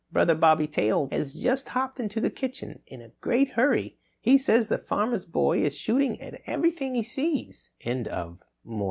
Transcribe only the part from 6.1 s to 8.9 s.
at everything he sees." BANG, BANG, BANG!